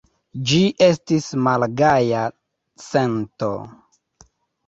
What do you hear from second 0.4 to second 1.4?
Ĝi estis